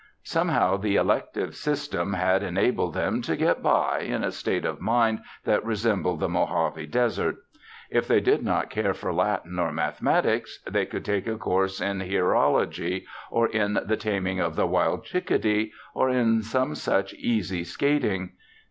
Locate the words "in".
3.99-4.23, 11.79-11.99, 13.49-13.75, 16.09-16.41